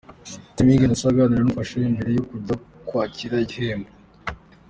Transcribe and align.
Seninga 0.55 0.83
Innocent 0.85 1.11
aganira 1.13 1.39
n'umufasha 1.41 1.73
we 1.79 1.87
mbere 1.95 2.09
yo 2.17 2.23
kujya 2.29 2.53
kwakira 2.87 3.35
igihembo. 3.45 3.89